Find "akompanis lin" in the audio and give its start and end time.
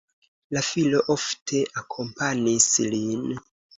1.83-3.29